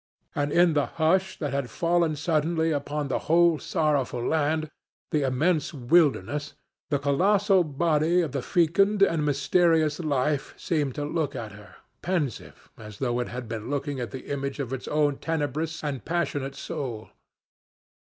[0.33, 4.71] And in the hush that had fallen suddenly upon the whole sorrowful land,
[5.11, 6.55] the immense wilderness,
[6.89, 12.67] the colossal body of the fecund and mysterious life seemed to look at her, pensive,
[12.79, 16.55] as though it had been looking at the image of its own tenebrous and passionate
[16.55, 17.11] soul.